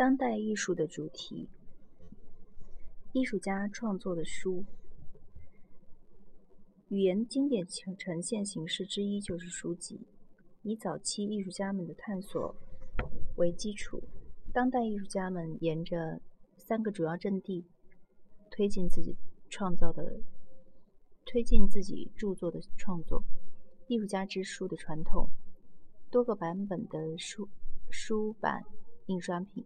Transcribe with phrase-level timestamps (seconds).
[0.00, 1.46] 当代艺术的主题，
[3.12, 4.64] 艺术家创作的书。
[6.88, 10.00] 语言经典呈呈现形式之一就是书籍，
[10.62, 12.56] 以早期艺术家们的探索
[13.36, 14.02] 为基础，
[14.54, 16.18] 当代艺术家们沿着
[16.56, 17.66] 三个主要阵地
[18.50, 19.14] 推进自己
[19.50, 20.18] 创造的、
[21.26, 23.22] 推进自己著作的创作。
[23.86, 25.28] 艺术家之书的传统，
[26.10, 27.46] 多个版本的书
[27.90, 28.64] 书版
[29.04, 29.62] 印刷品，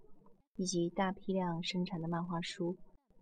[0.56, 2.76] 以及大批量生产的漫画书，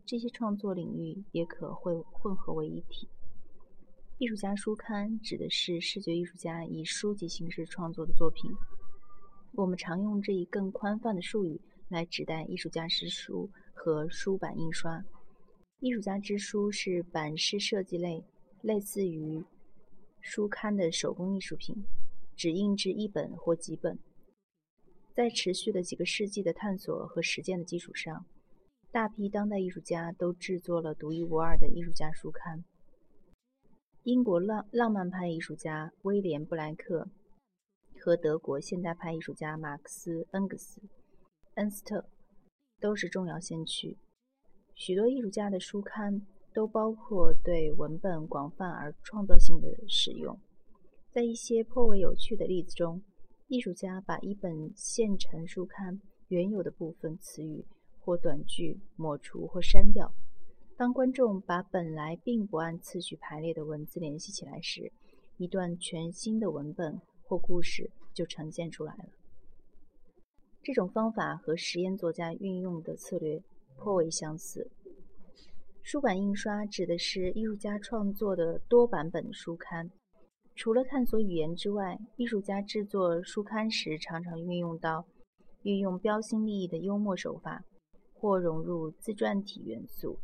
[0.04, 3.08] 这些创作领域也可会混合为一体。
[4.18, 8.50] 艺术家书刊指的是视觉艺术家以书籍形式创作的作品。
[9.54, 15.02] 我们常用这一更宽泛的术语来指代艺术家之书和书版印刷。
[15.80, 18.22] 艺术家之书是版式设计类，
[18.60, 19.42] 类似于
[20.20, 21.84] 书刊的手工艺术品，
[22.36, 23.98] 只印制一本或几本。
[25.14, 28.24] 在持续的几个世纪的探索和实践的基础上，
[28.90, 32.64] 大批当代艺术家都制作了独一无二的艺术家书刊。
[34.04, 37.08] 英国浪浪漫派艺术家威廉·布莱克
[38.00, 40.80] 和德国现代派艺术家马克思·恩格斯、
[41.54, 42.08] 恩斯特
[42.80, 43.98] 都是重要先驱。
[44.74, 50.40] 许多艺术家的书刊都包括对文本广泛而创造性的使用。
[51.12, 53.02] 在一些颇为有趣的例子中，
[53.52, 57.62] 艺术家把一本现成书刊原有的部分词语
[58.00, 60.10] 或短句抹除或删掉。
[60.74, 64.90] 当观众把本来并不按次序排列的文字联系起来时，
[65.36, 69.10] 一段全新的文本或故事就呈现出来了。
[70.62, 73.42] 这种方法和实验作家运用的策略
[73.76, 74.70] 颇为相似。
[75.82, 79.90] 书版印刷指的是艺术家创作的多版本书刊。
[80.54, 85.06] 除了探索语言之外，艺术家制作书刊时常常运用到
[85.62, 87.64] 运用标新立异的幽默手法，
[88.12, 90.18] 或融入自传体元素。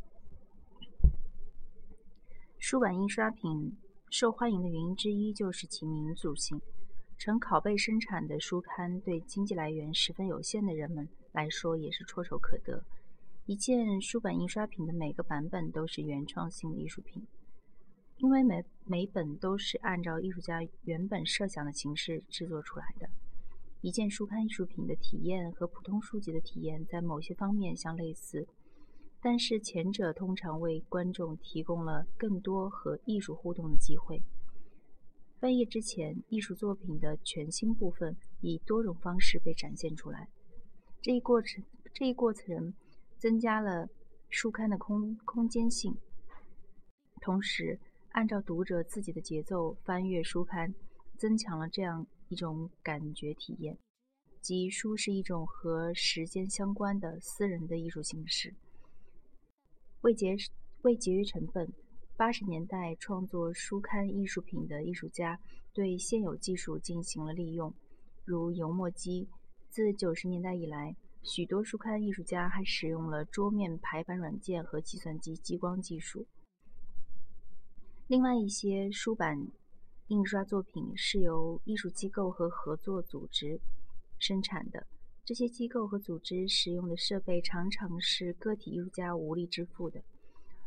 [2.57, 3.77] 书版印刷品
[4.09, 6.61] 受欢迎的原因之一就是其民族性。
[7.17, 12.81] 呈拷贝生产的书刊对经济来源十分有限的人们来说也是唾手可得。
[13.45, 17.27] 一件书版印刷品的每个版本都是原创性的艺术品，
[18.19, 23.09] 因为每每本都是按照艺术家原本设想的形式制作出来的。
[23.81, 28.45] 一件书刊艺术品的体验和普通书籍的体验在某些方面相类似。
[29.21, 34.21] 但是前者通常为观众提供了更多和艺术互动的机会。
[35.39, 40.27] 翻页之前，艺术作品的全新部分以多种方式被展现出来。
[41.01, 41.63] 这一过程，
[41.93, 42.73] 这一过程
[43.17, 43.87] 增加了
[44.29, 45.97] 书刊的空空间性，
[47.21, 47.79] 同时
[48.09, 50.73] 按照读者自己的节奏翻阅书刊，
[51.17, 53.77] 增强了这样一种感觉体验，
[54.41, 58.53] 即书是一种和时间相关的私人的艺术形式。
[60.01, 60.35] 为节
[60.81, 61.71] 为节约成本，
[62.17, 65.39] 八十年代创作书刊艺术品的艺术家
[65.71, 67.73] 对现有技术进行了利用，
[68.25, 69.27] 如油墨机。
[69.69, 76.25] 自九十年代以来，许多书刊艺术家还使用了桌面排版软件和计算机激光技术。
[78.09, 79.51] 另外一些书版
[80.07, 83.61] 印刷作品是由艺术机构和合作组织
[84.17, 84.87] 生产的。
[85.23, 90.01] 这些机构和组织使用的设备常常是个体艺术家无力支付的，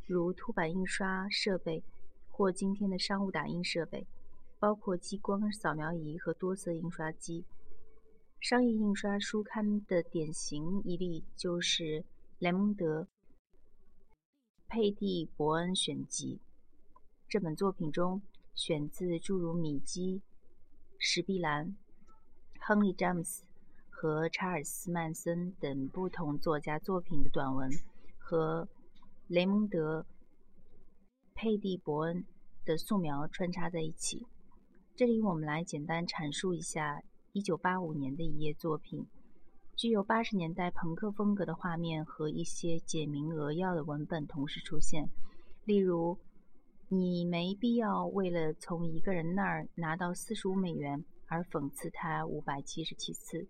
[0.06, 1.82] 如凸版印刷设备
[2.30, 4.06] 或今天的商务打印设备，
[4.60, 7.44] 包括激光扫描仪和多色印刷机。
[8.38, 12.04] 商业印刷书刊的典型一例就是
[12.38, 13.02] 雷蒙德·
[14.68, 16.38] 佩蒂伯恩选集。
[17.32, 18.20] 这本作品中
[18.54, 20.20] 选自诸如米基、
[20.98, 21.74] 史碧兰、
[22.60, 23.42] 亨利·詹姆斯。
[23.88, 27.70] 和查尔斯·曼森等不同作家作品的短文，
[28.18, 28.68] 和
[29.28, 30.02] 雷蒙德·
[31.34, 32.26] 佩蒂伯恩
[32.66, 34.26] 的素描穿插在一起。
[34.94, 37.02] 这里我们来简单阐述一下
[37.32, 39.06] 1985年的一页作品，
[39.74, 45.08] 具有80年代朋克风格的画面和一些简明扼要的文本同时出现。
[45.64, 46.18] 例如
[46.94, 53.48] ：“你没必要为了从一个人那儿拿到45美元而讽刺他577次。”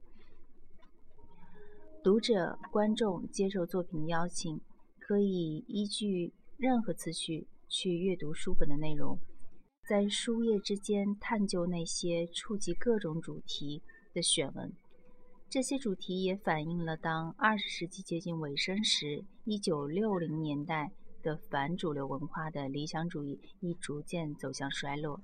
[2.05, 4.61] 读者、观众接受作品的邀请，
[5.01, 9.19] 可以依据任何次序去阅读书本的内容，
[9.89, 13.83] 在书页之间探究那些触及各种主题
[14.15, 14.73] 的选文。
[15.51, 20.93] 这些主题也反映了当二十世纪接近尾声时，一九六零年代
[21.23, 25.21] 的反主流文化的理想主义已逐渐走向衰落。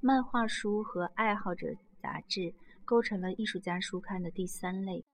[0.00, 2.54] 漫画书和爱好者杂志。
[2.86, 5.04] 构成了艺术家书刊的第三类。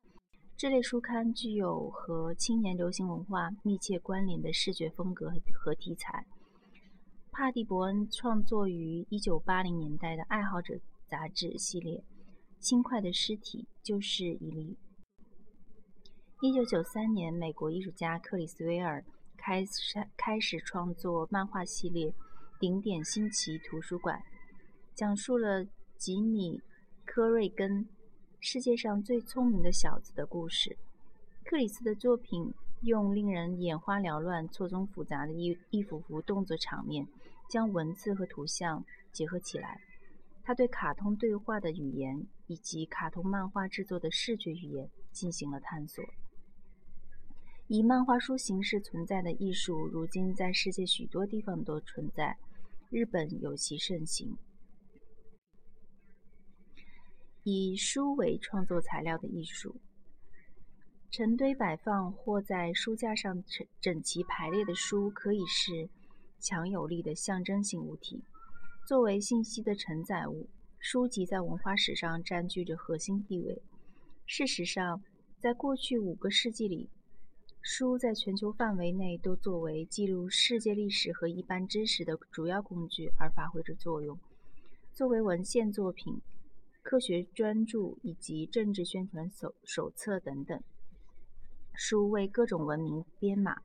[0.56, 6.26] 这类书刊具有和青年流行文化密切关联的视觉风格和题材。
[7.32, 10.78] 帕蒂伯恩创作于1980年代的爱好者
[11.08, 11.96] 杂志系列
[12.60, 14.76] 《轻快的尸体》就是一例。
[16.42, 19.04] 1993年，美国艺术家克里斯威尔
[19.36, 22.10] 开始开始创作漫画系列
[22.58, 24.18] 《顶点新奇图书馆》，
[24.92, 25.64] 讲述了
[25.96, 26.58] 吉米·
[27.04, 27.88] 科瑞根
[28.42, 30.76] “世界上最聪明的小子”的故事。
[31.44, 37.06] 克里斯的作品用令人眼花缭乱、错综复杂的一一幅幅动作场面。
[37.48, 39.80] 将文字和图像结合起来，
[40.42, 46.02] 他对卡通对话的语言以及卡通漫画制作的视觉语言进行了探索。
[47.72, 52.36] 以漫画书形式存在的艺术，如今在世界许多地方都存在，
[52.90, 54.36] 日本尤其盛行。
[57.44, 59.80] 以书为创作材料的艺术，
[61.10, 65.88] 成堆摆放或在书架上整整齐排列的书，可以是。
[66.38, 68.22] 强有力的象征性物体，
[68.86, 73.62] 作为信息的承载物，书籍在文化史上占据着核心地位。
[74.26, 75.02] 事实上，
[75.38, 76.90] 在过去五个世纪里，
[77.64, 84.18] 书在全球范围内都作为记录世界历史和一般知识的主要工具而发挥着作用。
[84.92, 86.20] 作为文献作品、
[86.82, 90.60] 科学专著以及政治宣传手手册等等，
[91.72, 93.62] 书为各种文明编码。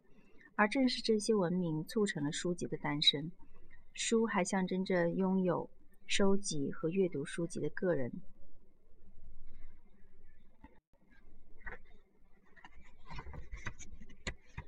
[0.56, 3.32] 而正是这些文明促成了书籍的诞生。
[3.94, 5.68] 书还象征着拥有、
[6.06, 8.12] 收集和阅读书籍的个人。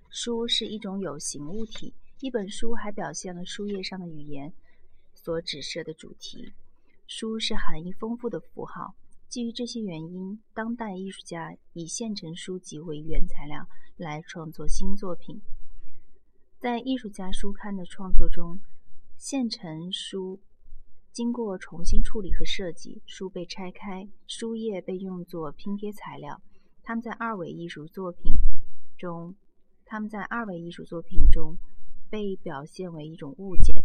[0.09, 4.51] 书是一种有形物体，一本书还表现了书页上的语言
[5.13, 6.51] 所指涉的主题。
[7.05, 8.95] 书是含义丰富的符号。
[9.27, 13.67] 基于这些原因，当代艺术家以现成书籍为原材料
[13.97, 15.39] 来创作新作品。
[16.57, 18.59] 在艺术家书刊的创作中，
[19.15, 20.39] 现成书
[21.11, 26.41] 经过重新处理和设计，书被拆开，书页被用作拼贴材料。
[26.81, 28.33] 他们在二维艺术作品
[28.97, 29.35] 中，
[29.91, 31.57] 他们在二维艺术作品中
[32.11, 33.83] 被表现为一种物件。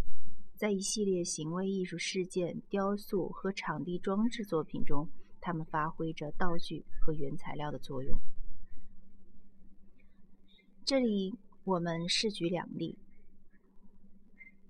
[0.55, 5.09] 在一系列行为艺术事件、雕塑和场地装置作品中，
[5.41, 8.21] 他们发挥着道具和原材料的作用。
[10.85, 11.35] 这里。
[11.65, 12.99] 我们试举两例，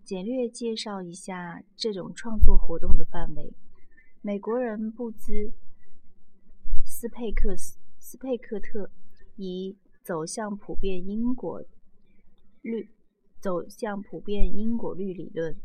[0.05, 3.53] 简略介绍一下这种创作活动的范围。
[4.23, 5.33] 美国人布兹·
[6.85, 8.89] 斯佩克斯斯佩克特
[9.35, 11.65] 以“走向普遍因果
[12.63, 12.89] 律”
[13.41, 15.57] 走向普遍因果律理论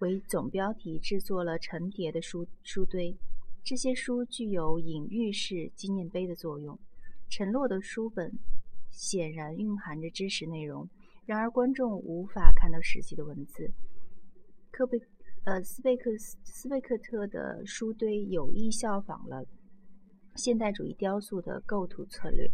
[0.00, 3.16] 为总标题，制作了成叠的书书堆。
[3.62, 6.78] 这些书具有隐喻式纪念碑的作用。
[7.30, 8.38] 承诺的书本。
[8.96, 10.88] 显然蕴含着知识内容，
[11.26, 13.68] 然而观众无法看到实际的文字。
[14.70, 14.96] 科贝
[15.42, 19.44] 呃斯贝克斯斯贝克特的书堆有意效仿了
[20.34, 22.50] 现代主义雕塑的构图策略，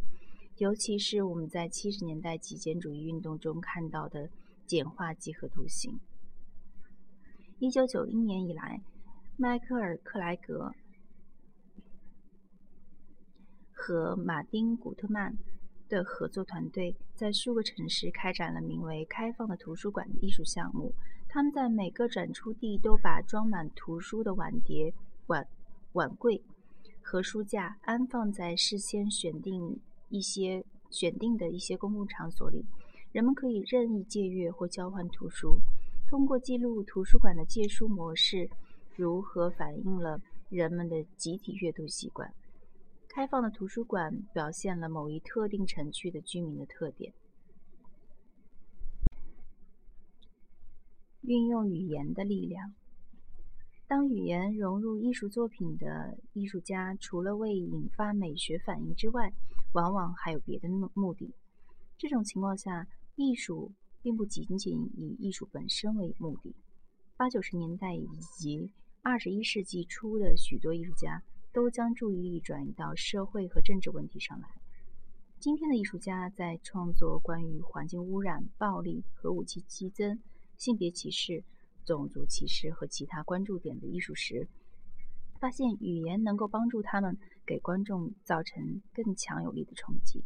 [0.59, 4.29] 尤其是我们在七十年代极简主义运动中看到的
[4.67, 5.99] 简化几何图形。
[7.59, 8.83] 一九九一年以来，
[9.37, 10.73] 迈克尔克莱格
[13.73, 15.37] 和马丁古特曼。
[15.91, 20.95] 的合作团队在数个城市开展了名为“开放的图书馆”的艺术项目。
[21.29, 24.95] 他们在每个展出地都把装满图书的碗碟、
[25.27, 25.45] 碗
[25.95, 26.41] 碗柜
[27.03, 32.65] 和书架安放在事先选定一些选定的一些公共场所里，
[33.13, 35.59] 人们可以任意借阅或交换图书。
[36.09, 38.51] 通过记录图书馆的借书模式
[38.97, 42.33] 如何反映了人们的集体阅读习惯。
[43.09, 47.13] 开放的图书馆表现了某一特定城区的居民的特点。
[51.23, 52.75] 运用语言的力量。
[53.91, 59.33] 当语言融入艺术作品的艺术家，除了为引发美学反应之外，
[59.73, 61.35] 往往还有别的目目的。
[61.99, 66.55] 这种情况下，艺术并不仅仅以艺术本身为目的。
[67.17, 68.07] 八九十年代以
[68.39, 68.71] 及
[69.03, 71.21] 二十一世纪初的许多艺术家。
[71.53, 74.49] 都将注意力转移到社会和政治问题上来。
[75.41, 80.21] 今天的艺术家在创作关于环境污染、暴力、核武器激增、
[80.57, 81.43] 性别歧视、
[81.95, 84.49] 种族歧视和其他关注点的艺术时，
[85.41, 90.23] 发现语言能够帮助他们给观众造成更强有力的冲击。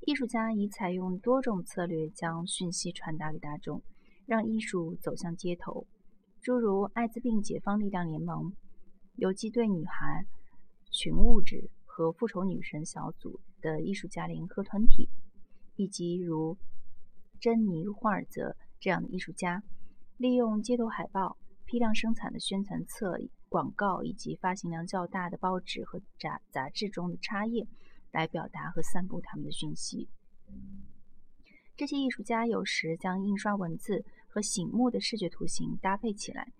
[0.00, 3.82] 艺术家已采用多种策略将讯息传达给大众，
[4.26, 5.86] 让艺术走向街头，
[6.42, 8.52] 诸如艾滋病解放力量联盟。
[9.16, 10.26] 游击队女孩、
[10.90, 15.08] 群物质和复仇女神小组的艺术家联合团体，
[15.76, 16.58] 以及如
[17.40, 19.62] 珍妮·霍尔泽这样的艺术家，
[20.16, 23.18] 利用街头海报、批量生产的宣传册、
[23.48, 27.66] 广告以及发行量较大的报纸和杂杂志中的插页，
[28.12, 30.08] 来表达和散布他们的讯息。
[31.76, 36.52] 这些艺术家有时将印刷文字和醒目的视觉图形搭配起来，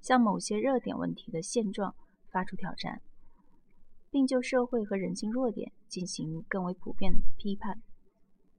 [0.00, 1.94] 向某些热点问题的现状
[2.32, 3.00] 发出挑战，
[4.10, 7.80] 并就社会和人性弱点进行更为普遍的批判。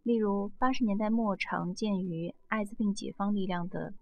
[0.04, 3.94] 例如，八十年代末常见于艾滋病解放力量的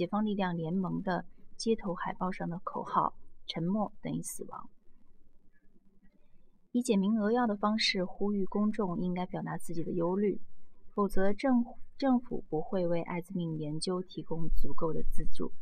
[0.00, 1.26] 解放力量联盟的
[1.58, 3.12] 街头海报上的口号
[3.46, 4.70] “沉默等于死亡”，
[6.72, 10.40] 以简明扼要的方式呼吁公众应该表达自己的忧虑。
[10.94, 11.62] 否则，政
[11.98, 15.52] 政府不会为艾滋病研究提供足够的资助。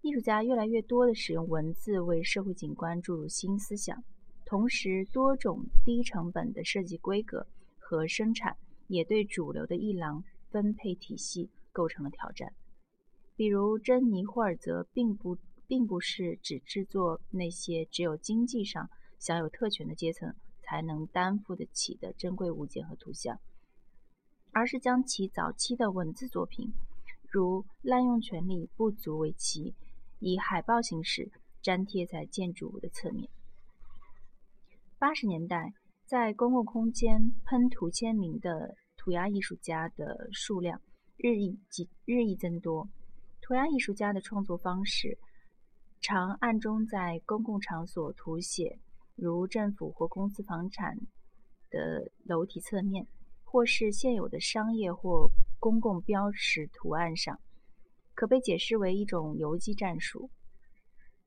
[0.00, 4.02] 艺术家越来越多地使用文字为社会景观注入新思想，
[4.44, 7.46] 同时，多种低成本的设计规格
[7.78, 8.56] 和生产
[8.88, 11.48] 也对主流的艺廊分配体系
[11.78, 12.52] 构成了挑战。
[13.36, 20.34] 比如，珍妮·霍尔泽并不并不是只制作那些只有经济上享有特权的阶层。
[20.70, 23.40] 才能担负得起的珍贵物件和图像，
[24.52, 26.74] 而是将其早期的文字作品，
[27.30, 29.74] 如滥用权力不足为奇，
[30.18, 31.30] 以海报形式
[31.62, 33.30] 粘贴在建筑物的侧面。
[34.98, 35.72] 八十年代，
[36.04, 40.82] 在公共空间喷涂签名的涂鸦艺术家的数量
[41.18, 42.88] 日益及日益增多。
[43.42, 45.18] 涂鸦艺术家的创作方式
[46.00, 48.78] 常暗中在公共场所涂写。
[49.16, 50.96] 如政府或公司房产
[51.70, 53.04] 的楼体侧面，
[53.42, 57.40] 或是现有的商业或公共标识图案上，
[58.14, 60.30] 可被解释为一种游击战术。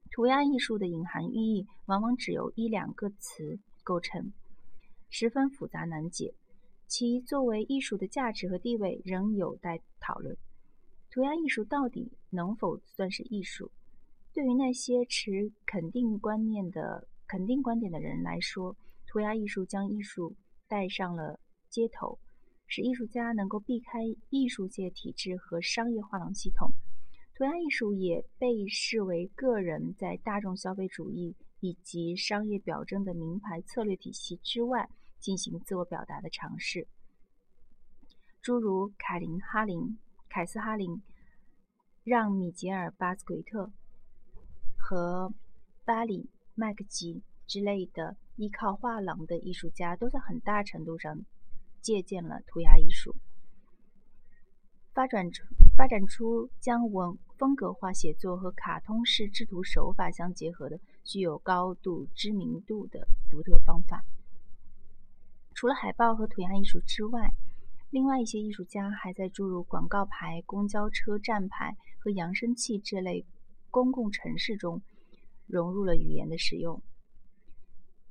[0.10, 4.31] 涂鸦艺术的隐含寓意往往只由一两个词构成，
[5.10, 6.33] 十分复杂难解。
[6.91, 10.36] 其作为艺术的价值和地位仍有待讨论。
[11.10, 13.71] 涂鸦艺术到底能否算是艺术？
[14.33, 17.07] 对于那些持肯定观念的。
[17.25, 18.75] 肯定观点的人来说，
[19.07, 20.36] 涂鸦艺术将艺术
[20.67, 22.19] 带上了街头，
[22.67, 26.69] 使艺术家能够避开艺术界体制和商业画廊系统。
[27.33, 34.89] 涂鸦艺术也被视为个人在大众消费主义以及商业表征的名牌策略体系之外
[35.21, 36.85] 进行自我表达的尝试。
[38.41, 39.97] 诸如凯琳·哈林、
[40.27, 41.01] 凯斯·哈林、
[42.03, 43.71] 让·米杰尔·巴斯奎特
[44.77, 45.33] 和
[45.85, 46.29] 巴里。
[46.53, 51.25] 麦克吉之类的依靠画廊的艺术家，都在很大程度上
[51.81, 53.15] 借鉴了涂鸦艺术，
[54.93, 55.45] 发展出
[55.77, 64.03] 发展出将文风格化写作和卡通式制图手法相结合的具有高度知名度的独特方法。
[65.53, 67.34] 除了海报和涂鸦艺术之外，
[67.89, 73.25] 另外一些艺术家还在注入广告牌、公交车站牌和扬声器这类
[73.70, 74.81] 公共城市中。
[75.48, 76.81] 融入了语言的使用。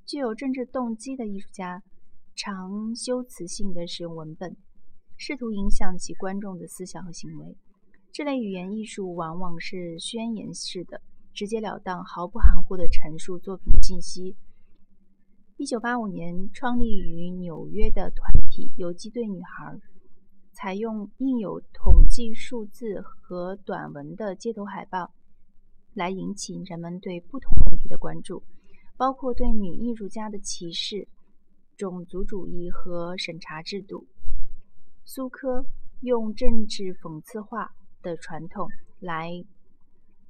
[0.05, 1.83] 具有政治动机的艺术家
[2.37, 4.55] 常修辞性的使用文本，
[5.17, 7.57] 试图影响其观众的思想和行为。
[8.13, 11.01] 这类语言艺术往往是宣言式的，
[11.33, 14.37] 直截了当、毫不含糊地陈述作品的信息。
[15.61, 19.79] 一九八五年创立于纽约的团体“游击队女孩”，
[20.53, 25.13] 采用印有统计数字和短文的街头海报。
[25.93, 28.43] 来引起人们对不同问题的关注，
[28.97, 31.07] 包括对女艺术家的歧视、
[31.77, 34.07] 种族主义和审查制度。
[35.05, 35.67] 苏科
[36.01, 38.67] 用政治讽刺化的传统
[38.99, 39.31] 来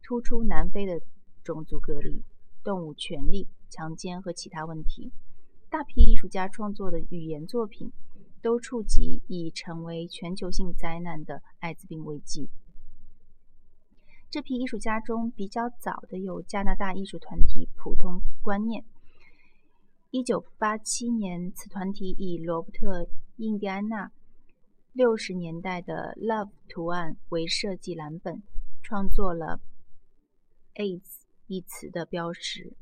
[0.02, 1.00] 突出南非的
[1.44, 2.20] 种族隔离、
[2.62, 5.12] 动物权利、强奸和其他问题。
[5.68, 7.92] 大批艺术家创作的语言作品
[8.42, 12.48] 都触及已成为全球性灾难的艾滋病危机。
[14.30, 18.84] 这批艺术家中比较早的有加拿大艺术团体普通观念。
[20.12, 23.04] 一九八七年，此团体以罗伯特·
[23.36, 24.10] 印第安纳
[24.92, 28.42] 六十年代的 “Love” 图案为设计蓝本，
[28.82, 29.60] 创作了
[30.74, 31.19] “AIDS”
[31.50, 32.76] 一词的标识。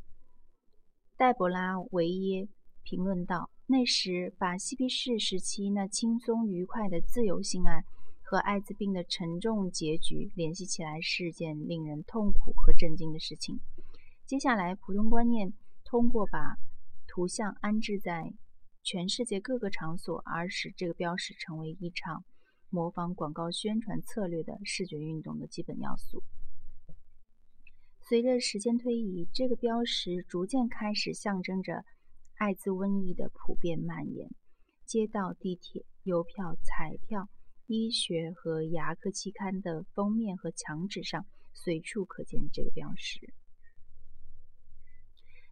[1.16, 2.46] 黛博拉·维耶
[2.82, 7.82] 评论道：“那时，把嬉皮士时期那轻松愉快的自由性爱。”
[8.22, 13.58] 和艾滋病的沉重结局联系起来是件令人痛苦和震惊的事情。
[14.26, 16.58] 接下来，普通观念通过把
[17.06, 18.34] 图像安置在
[18.82, 22.22] 全世界各个场所，而使这个标识成为一场
[22.68, 26.22] 模仿广告宣传策略的视觉运动的基本要素。
[28.08, 31.84] 随着时间推移，这个标识逐渐开始象征着
[32.36, 34.30] 艾滋瘟疫的普遍蔓延。
[34.86, 37.28] 街道、地铁、邮票、彩票、
[37.66, 43.34] 医学和牙科期刊的封面和墙纸上随处可见这个标识。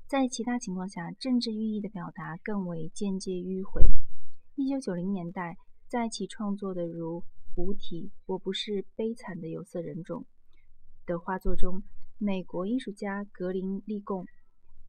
[0.07, 3.83] 在其他情况下，政治寓意的表达更为间接迂回。
[4.55, 5.59] 一九九零年代，
[5.89, 7.21] 在其创作的如
[7.55, 10.25] 《无题我不是悲惨的有色人种》
[11.07, 11.83] 的画作中，
[12.19, 14.27] 美国艺术家格林利贡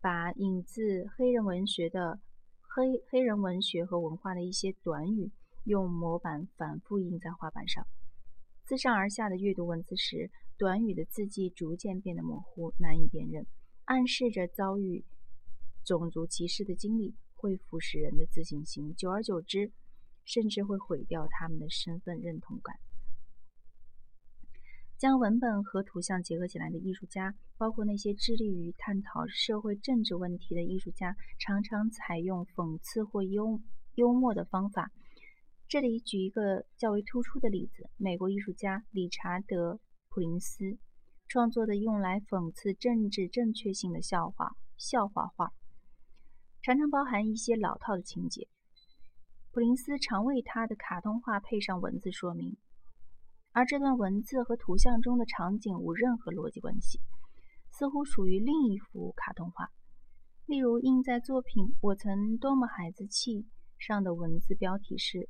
[0.01, 2.19] 把引自黑人文学的
[2.61, 5.31] 黑黑人文学和文化的一些短语，
[5.65, 7.85] 用模板反复印在画板上。
[8.65, 13.45] 自上而下的阅读文字时，短语的字迹逐渐变得模糊，难以辨认，
[13.85, 15.03] 暗示着遭遇
[15.83, 17.15] 种族歧视的经历。
[17.39, 19.71] 会腐蚀人的自信心，久而久之，
[20.25, 22.79] 甚至会毁掉他们的身份认同感。
[24.97, 33.61] 将文本和图像结合起来的艺术家，包括那些致力于探讨社会政治问题的艺术家，常常采用讽刺或幽
[33.95, 34.91] 幽默的方法。
[35.67, 39.73] 这里举一个较为突出的例子：美国艺术家理查德·
[40.09, 40.77] 普林斯
[41.27, 45.51] 创作的用来讽刺政治正确性的笑话笑话画。
[46.63, 48.47] 常常包含一些老套的情节。
[49.51, 52.57] 普林斯常为他的卡通画配上文字说明，
[53.57, 57.01] 而这段文字和图像中的场景无任何逻辑关系，
[57.71, 59.71] 似乎属于另一幅卡通画。
[60.45, 63.31] 例如，印在作品《我曾多么孩子气》
[63.79, 65.27] 上的文字标题是：“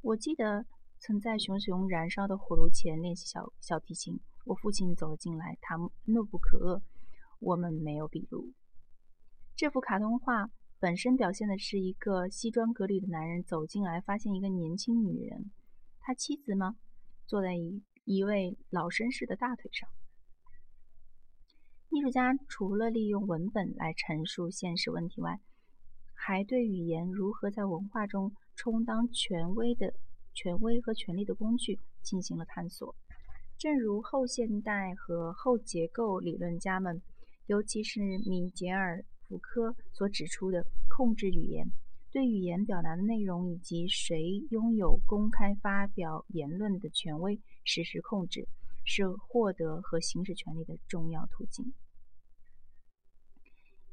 [0.00, 0.64] 我记得
[0.98, 4.18] 曾在熊熊燃烧的火炉前练习小小提琴。
[4.46, 6.80] 我父亲走了进来，他怒不可遏。
[7.38, 8.54] 我们没有笔录。”
[9.54, 10.48] 这幅卡通画
[10.80, 15.50] 本身表现的是一个西装革履的男人走进来，发现一个年轻女人，
[16.00, 16.76] 他妻子吗？
[17.26, 19.88] 坐在一一位老绅士的大腿上。
[21.90, 25.40] 艺术家除了利用文本来陈述现实问题外，
[26.14, 29.94] 还对语言如何在文化中充当权威的
[30.34, 32.94] 权威和权力的工具进行了探索。
[33.58, 37.02] 正如后现代和后结构理论家们，
[37.46, 39.04] 尤其是米杰尔。
[39.28, 41.66] 福柯所指出的控制语言，
[42.12, 48.46] 对语言表达的内容以及谁拥有公开发表言论的权威实施控制，
[48.84, 51.72] 是获得和行使权利的重要途径。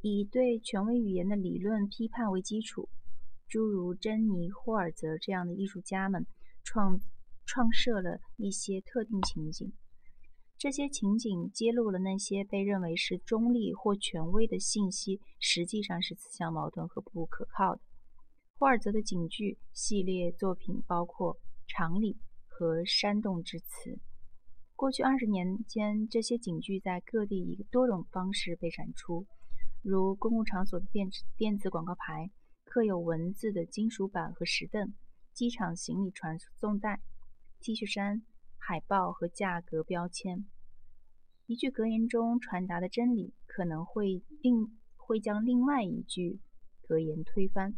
[0.01, 2.89] 以对权威语言的理论批判为基础，
[3.47, 6.27] 诸如珍妮·霍尔泽这样的艺术家们
[6.63, 6.99] 创
[7.45, 9.71] 创设了一些特定情景。
[10.57, 17.81] 这些情景揭露了那些被认为是中立或权威的信息，实际上是自相矛盾和不可靠的。
[18.59, 23.91] 霍尔泽的警句系列作品包括《常理》和《煽动之词》。
[24.75, 29.25] 过去二十年间，这些警句在各地以多种方式被展出，
[29.81, 32.31] 如公共场所的电子电子广告牌、
[32.65, 34.93] 刻有文字的金属板和石凳、
[35.33, 36.99] 机场行李传送带、
[37.61, 38.23] T 恤衫。
[38.57, 40.45] 海报和价格标签，
[41.47, 46.41] 一句格言中传达的真理可能会另会将另外一句
[46.81, 47.75] 格言推翻。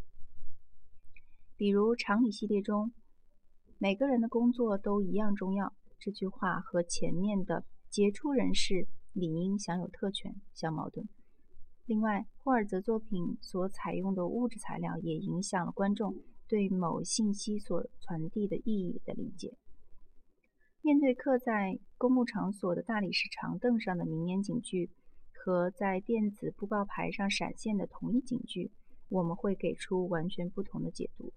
[1.61, 2.91] 比如常理系列中，
[3.77, 11.07] 每个人的工作都一样重要，这句话和前面的杰出人士理应享有特权相矛盾。
[11.85, 16.15] 另外，霍尔泽作品所采用的物质材料也影响了观众
[16.47, 19.55] 对某信息所传递的意义的理解。
[20.81, 24.89] 面对刻在公共场所的大理石长凳上的名言警句
[25.31, 28.71] 和在电子布告牌上闪现的同一警句，
[29.09, 31.31] 我们会给出完全不同的解读。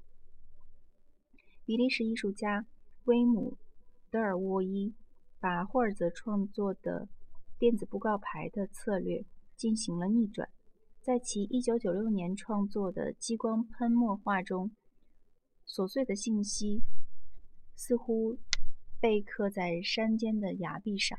[1.65, 2.67] 比利时艺术家
[3.05, 3.53] 威姆·
[4.11, 4.95] 德尔沃伊
[5.41, 7.09] 把霍尔泽创作的
[7.59, 9.25] 电子布告牌的策略
[9.57, 10.49] 进行了逆转，
[11.01, 14.71] 在其1996年创作的激光喷墨画中，
[15.67, 16.83] 琐碎的信息
[17.75, 18.39] 似乎。
[19.01, 21.19] 被刻在山间的崖壁上。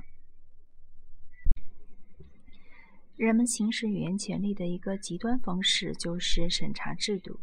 [3.15, 7.39] 人们行使语言权利的一个极端方式就是审查制度，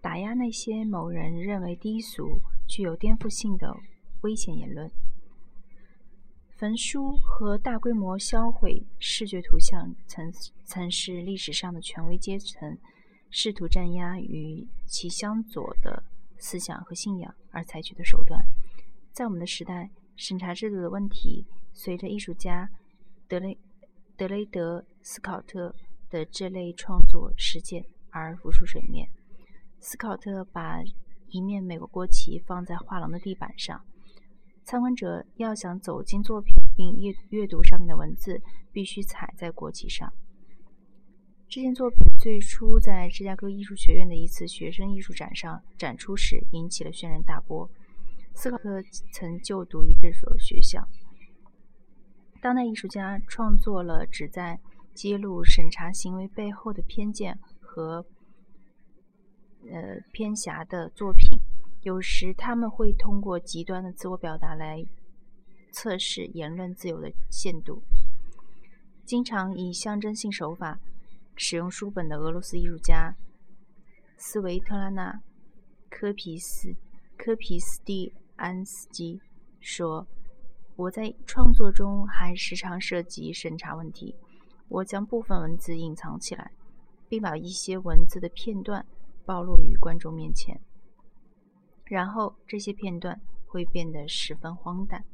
[0.00, 3.76] 打压那些某人认为低俗、具有颠覆性的
[4.22, 4.90] 危险言论。
[6.50, 10.32] 焚书和大规模销毁视觉图像曾
[10.64, 12.76] 曾是历史上的权威阶层
[13.30, 16.02] 试图镇压与其相左的
[16.36, 18.44] 思想和信仰而采取的手段。
[19.12, 22.68] 在我们的时代，审查制度的问题随着艺术家
[23.28, 23.56] 德雷
[24.16, 25.74] 德雷德斯考特
[26.10, 29.08] 的这类创作实践而浮出水面。
[29.80, 30.82] 斯考特把
[31.28, 33.84] 一面美国国旗放在画廊的地板上，
[34.64, 38.40] 参观者要想走进作品，并阅阅读上面的文字
[38.72, 40.12] 必须踩在国旗上。
[41.48, 47.70] 这件作品最初在芝加哥艺术学院的一次学生艺术展上展出时，引起了轩然大波。
[48.34, 50.86] 斯考特曾就读于这所学校。
[52.40, 54.60] 当代艺术家创作了旨在
[54.94, 58.04] 揭露审查行为背后的偏见和
[59.70, 61.38] 呃偏狭的作品，
[61.82, 64.84] 有时他们会通过极端的自我表达来
[65.72, 67.82] 测试言论自由的限度，
[69.04, 70.78] 经常以象征性手法。
[71.40, 73.14] 使用书本的俄罗斯艺术家
[74.16, 75.12] 斯维特拉娜·
[75.88, 76.74] 科皮斯
[77.16, 79.20] 科皮斯蒂安斯基
[79.60, 80.04] 说
[80.74, 84.16] ：“我在创作中还时常涉及审查问题。
[84.66, 86.50] 我将部分文字隐藏起来，
[87.08, 88.84] 并把一些文字的片段
[89.28, 90.58] 暴露于观众面前。
[91.84, 95.04] 然后这些片段会变得十分荒诞。”